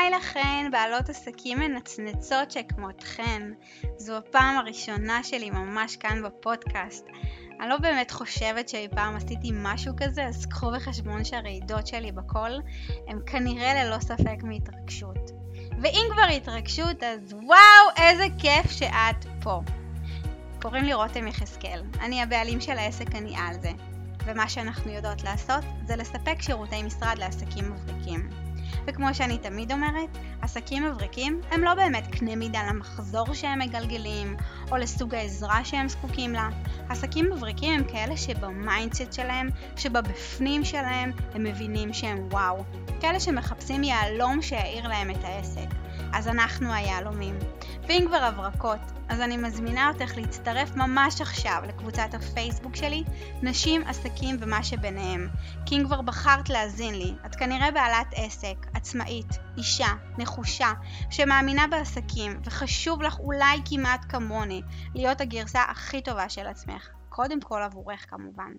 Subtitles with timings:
[0.00, 3.42] היי לכן, בעלות עסקים מנצנצות שכמותכן.
[3.96, 7.06] זו הפעם הראשונה שלי ממש כאן בפודקאסט.
[7.60, 12.60] אני לא באמת חושבת שאי פעם עשיתי משהו כזה, אז קחו בחשבון שהרעידות שלי בקול
[13.06, 15.30] הם כנראה ללא ספק מהתרגשות.
[15.82, 19.60] ואם כבר התרגשות, אז וואו, איזה כיף שאת פה.
[20.62, 23.70] קוראים לי רותם יחזקאל, אני הבעלים של העסק אני על זה,
[24.24, 28.49] ומה שאנחנו יודעות לעשות זה לספק שירותי משרד לעסקים מבריקים.
[28.86, 34.36] וכמו שאני תמיד אומרת, עסקים מבריקים הם לא באמת קנה מידה למחזור שהם מגלגלים,
[34.70, 36.48] או לסוג העזרה שהם זקוקים לה.
[36.88, 42.64] עסקים מבריקים הם כאלה שב mindset שלהם, שבבפנים שלהם, הם מבינים שהם וואו.
[43.00, 45.89] כאלה שמחפשים יהלום שיאיר להם את העסק.
[46.12, 47.38] אז אנחנו היהלומים.
[47.88, 53.04] ואם כבר הברקות, אז אני מזמינה אותך להצטרף ממש עכשיו לקבוצת הפייסבוק שלי,
[53.42, 55.28] נשים, עסקים ומה שביניהם.
[55.66, 59.26] כי אם כבר בחרת להאזין לי, את כנראה בעלת עסק, עצמאית,
[59.56, 60.72] אישה, נחושה,
[61.10, 64.62] שמאמינה בעסקים, וחשוב לך אולי כמעט כמוני,
[64.94, 66.88] להיות הגרסה הכי טובה של עצמך.
[67.08, 68.52] קודם כל עבורך כמובן.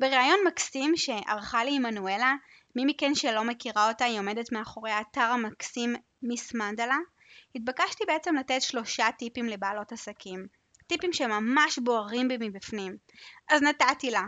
[0.00, 2.34] בריאיון מקסים שערכה לי עמנואלה,
[2.76, 6.98] מי מכן שלא מכירה אותה, היא עומדת מאחורי האתר המקסים מיס מנדלה,
[7.54, 10.46] התבקשתי בעצם לתת שלושה טיפים לבעלות עסקים.
[10.86, 12.96] טיפים שממש בוערים בי מבפנים.
[13.48, 14.22] אז נתתי לה,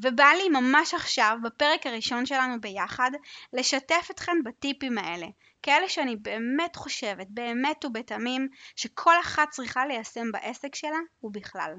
[0.00, 3.10] ובא לי ממש עכשיו, בפרק הראשון שלנו ביחד,
[3.52, 5.26] לשתף אתכן בטיפים האלה.
[5.62, 11.74] כאלה שאני באמת חושבת, באמת ובתמים, שכל אחת צריכה ליישם בעסק שלה ובכלל.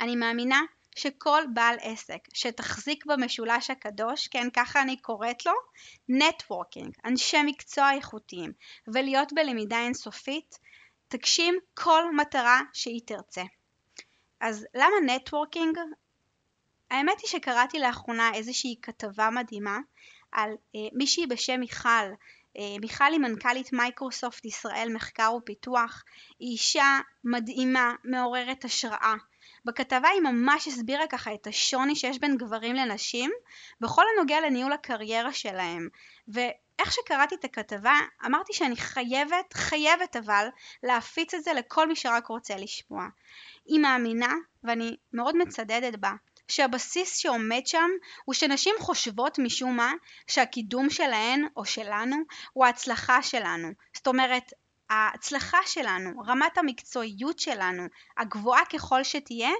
[0.00, 0.60] אני מאמינה
[1.00, 5.52] שכל בעל עסק שתחזיק במשולש הקדוש, כן ככה אני קוראת לו,
[6.08, 8.52] נטוורקינג, אנשי מקצוע איכותיים,
[8.86, 10.58] ולהיות בלמידה אינסופית,
[11.08, 13.42] תגשים כל מטרה שהיא תרצה.
[14.40, 15.78] אז למה networking?
[16.90, 19.78] האמת היא שקראתי לאחרונה איזושהי כתבה מדהימה
[20.32, 21.88] על אה, מישהי בשם מיכל,
[22.56, 26.04] אה, מיכל היא מנכ"לית מייקרוסופט ישראל מחקר ופיתוח,
[26.38, 29.14] היא אישה מדהימה, מעוררת השראה,
[29.64, 33.30] בכתבה היא ממש הסבירה ככה את השוני שיש בין גברים לנשים
[33.80, 35.88] בכל הנוגע לניהול הקריירה שלהם.
[36.28, 37.94] ואיך שקראתי את הכתבה
[38.26, 40.48] אמרתי שאני חייבת, חייבת אבל,
[40.82, 43.06] להפיץ את זה לכל מי שרק רוצה לשמוע.
[43.66, 46.12] היא מאמינה, ואני מאוד מצדדת בה,
[46.48, 47.90] שהבסיס שעומד שם
[48.24, 49.92] הוא שנשים חושבות משום מה
[50.26, 52.16] שהקידום שלהן או שלנו
[52.52, 53.68] הוא ההצלחה שלנו.
[53.94, 54.52] זאת אומרת,
[54.90, 57.82] ההצלחה שלנו, רמת המקצועיות שלנו,
[58.18, 59.50] הגבוהה ככל שתהיה,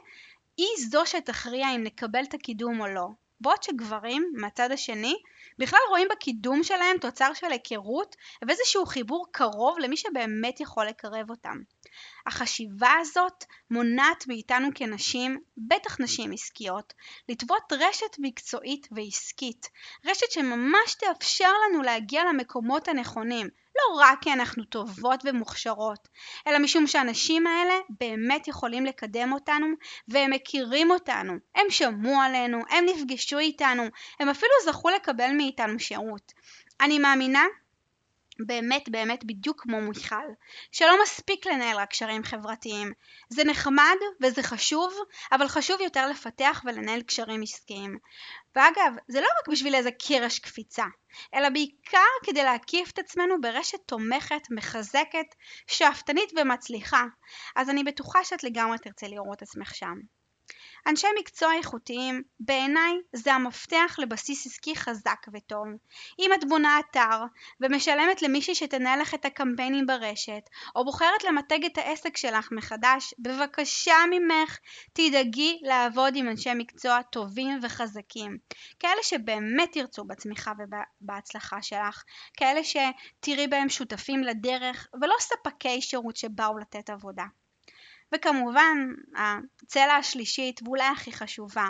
[0.56, 3.08] היא זו שתכריע אם נקבל את הקידום או לא.
[3.40, 5.14] בעוד שגברים, מהצד השני,
[5.58, 11.56] בכלל רואים בקידום שלהם תוצר של היכרות ואיזשהו חיבור קרוב למי שבאמת יכול לקרב אותם.
[12.26, 16.92] החשיבה הזאת מונעת מאיתנו כנשים, בטח נשים עסקיות,
[17.28, 19.66] לטוות רשת מקצועית ועסקית,
[20.06, 23.48] רשת שממש תאפשר לנו להגיע למקומות הנכונים,
[23.80, 26.08] לא רק כי אנחנו טובות ומוכשרות,
[26.46, 29.66] אלא משום שהאנשים האלה באמת יכולים לקדם אותנו
[30.08, 33.82] והם מכירים אותנו, הם שמעו עלינו, הם נפגשו איתנו,
[34.20, 36.32] הם אפילו זכו לקבל מאיתנו שירות.
[36.80, 37.44] אני מאמינה
[38.46, 40.26] באמת באמת בדיוק כמו מיכל,
[40.72, 42.92] שלא מספיק לנהל רק קשרים חברתיים.
[43.28, 44.94] זה נחמד וזה חשוב,
[45.32, 47.98] אבל חשוב יותר לפתח ולנהל קשרים עסקיים.
[48.56, 50.84] ואגב, זה לא רק בשביל איזה קרש קפיצה,
[51.34, 55.26] אלא בעיקר כדי להקיף את עצמנו ברשת תומכת, מחזקת,
[55.66, 57.04] שאפתנית ומצליחה.
[57.56, 60.19] אז אני בטוחה שאת לגמרי תרצה לראות עצמך שם.
[60.86, 65.66] אנשי מקצוע איכותיים, בעיניי זה המפתח לבסיס עסקי חזק וטוב.
[66.18, 67.24] אם את בונה אתר
[67.60, 70.42] ומשלמת למישהי שתנהל לך את הקמפיינים ברשת,
[70.76, 74.58] או בוחרת למתג את העסק שלך מחדש, בבקשה ממך
[74.92, 78.38] תדאגי לעבוד עם אנשי מקצוע טובים וחזקים.
[78.78, 82.04] כאלה שבאמת ירצו בצמיחה ובהצלחה שלך,
[82.36, 87.24] כאלה שתראי בהם שותפים לדרך ולא ספקי שירות שבאו לתת עבודה.
[88.14, 88.78] וכמובן
[89.16, 91.68] הצלע השלישית ואולי הכי חשובה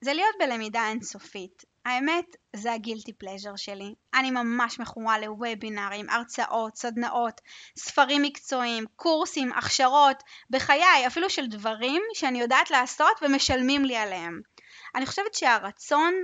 [0.00, 1.64] זה להיות בלמידה אינסופית.
[1.84, 3.94] האמת זה הגילטי פלז'ר שלי.
[4.14, 7.40] אני ממש מכורה לוובינארים, הרצאות, סדנאות,
[7.78, 14.40] ספרים מקצועיים, קורסים, הכשרות, בחיי אפילו של דברים שאני יודעת לעשות ומשלמים לי עליהם.
[14.94, 16.14] אני חושבת שהרצון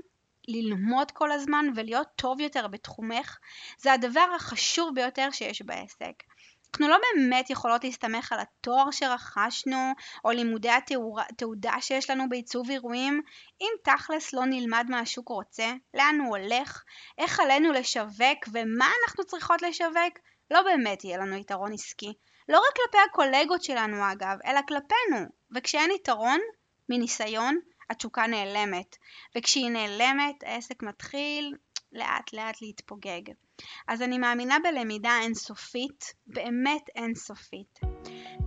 [0.49, 3.39] ללמוד כל הזמן ולהיות טוב יותר בתחומך
[3.79, 6.23] זה הדבר החשוב ביותר שיש בעסק.
[6.75, 9.93] אנחנו לא באמת יכולות להסתמך על התואר שרכשנו
[10.25, 10.69] או לימודי
[11.29, 13.23] התעודה שיש לנו בעיצוב אירועים
[13.61, 16.83] אם תכלס לא נלמד מה השוק רוצה, לאן הוא הולך,
[17.19, 20.19] איך עלינו לשווק ומה אנחנו צריכות לשווק,
[20.51, 22.13] לא באמת יהיה לנו יתרון עסקי.
[22.49, 25.27] לא רק כלפי הקולגות שלנו אגב, אלא כלפינו.
[25.55, 26.41] וכשאין יתרון,
[26.89, 27.59] מניסיון,
[27.91, 28.97] התשוקה נעלמת.
[29.37, 31.55] וכשהיא נעלמת, העסק מתחיל
[31.93, 33.23] לאט לאט להתפוגג.
[33.89, 37.81] אז אני מאמינה בלמידה אינסופית, באמת אינסופית.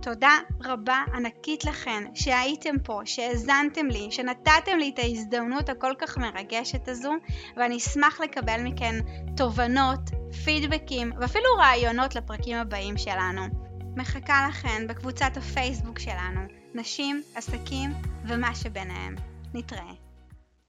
[0.02, 6.88] תודה רבה ענקית לכן שהייתם פה, שהאזנתם לי, שנתתם לי את ההזדמנות הכל כך מרגשת
[6.88, 7.12] הזו,
[7.56, 8.94] ואני אשמח לקבל מכן
[9.36, 10.00] תובנות,
[10.44, 13.42] פידבקים ואפילו רעיונות לפרקים הבאים שלנו.
[13.96, 16.40] מחכה לכן בקבוצת הפייסבוק שלנו,
[16.74, 17.90] נשים, עסקים
[18.24, 19.14] ומה שביניהם.
[19.54, 20.05] נתראה.